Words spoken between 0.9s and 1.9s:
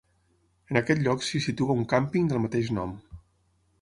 lloc s'hi situa un